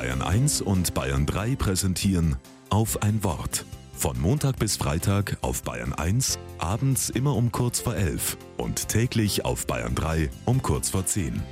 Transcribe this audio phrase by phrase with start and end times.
[0.00, 2.36] Bayern 1 und Bayern 3 präsentieren
[2.70, 3.66] auf ein Wort.
[3.92, 9.44] Von Montag bis Freitag auf Bayern 1, abends immer um kurz vor 11 und täglich
[9.44, 11.42] auf Bayern 3 um kurz vor 10.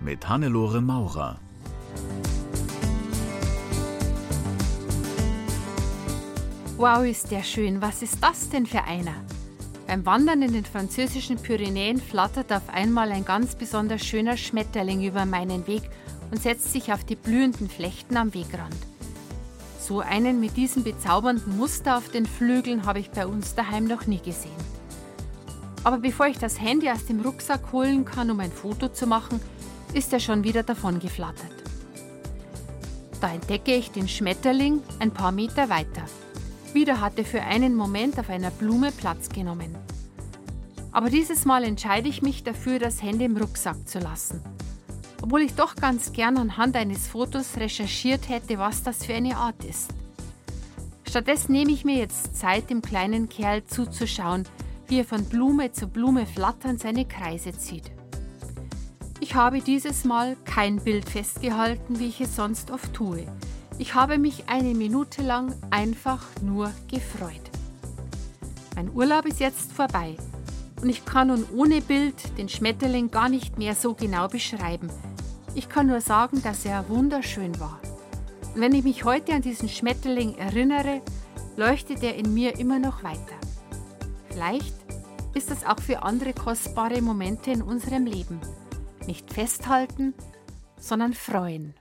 [0.00, 1.38] Mit Hannelore Maurer.
[6.78, 7.82] Wow, ist der schön.
[7.82, 9.16] Was ist das denn für einer?
[9.92, 15.26] Beim Wandern in den französischen Pyrenäen flattert auf einmal ein ganz besonders schöner Schmetterling über
[15.26, 15.82] meinen Weg
[16.30, 18.74] und setzt sich auf die blühenden Flechten am Wegrand.
[19.78, 24.06] So einen mit diesem bezaubernden Muster auf den Flügeln habe ich bei uns daheim noch
[24.06, 24.56] nie gesehen.
[25.84, 29.42] Aber bevor ich das Handy aus dem Rucksack holen kann, um ein Foto zu machen,
[29.92, 31.52] ist er schon wieder davon geflattert.
[33.20, 36.06] Da entdecke ich den Schmetterling ein paar Meter weiter.
[36.74, 39.76] Wieder hat er für einen Moment auf einer Blume Platz genommen.
[40.90, 44.42] Aber dieses Mal entscheide ich mich dafür, das Handy im Rucksack zu lassen.
[45.22, 49.64] Obwohl ich doch ganz gern anhand eines Fotos recherchiert hätte, was das für eine Art
[49.64, 49.90] ist.
[51.06, 54.44] Stattdessen nehme ich mir jetzt Zeit, dem kleinen Kerl zuzuschauen,
[54.88, 57.92] wie er von Blume zu Blume flatternd seine Kreise zieht.
[59.20, 63.26] Ich habe dieses Mal kein Bild festgehalten, wie ich es sonst oft tue.
[63.82, 67.50] Ich habe mich eine Minute lang einfach nur gefreut.
[68.76, 70.16] Mein Urlaub ist jetzt vorbei
[70.80, 74.88] und ich kann nun ohne Bild den Schmetterling gar nicht mehr so genau beschreiben.
[75.56, 77.80] Ich kann nur sagen, dass er wunderschön war.
[78.54, 81.00] Und wenn ich mich heute an diesen Schmetterling erinnere,
[81.56, 83.34] leuchtet er in mir immer noch weiter.
[84.28, 84.76] Vielleicht
[85.34, 88.40] ist das auch für andere kostbare Momente in unserem Leben.
[89.08, 90.14] Nicht festhalten,
[90.78, 91.74] sondern freuen.